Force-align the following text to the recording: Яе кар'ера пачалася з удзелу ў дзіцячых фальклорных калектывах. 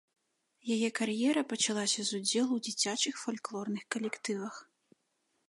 Яе 0.75 0.87
кар'ера 0.99 1.43
пачалася 1.51 2.01
з 2.07 2.11
удзелу 2.23 2.51
ў 2.55 2.59
дзіцячых 2.69 3.15
фальклорных 3.27 3.83
калектывах. 3.99 4.55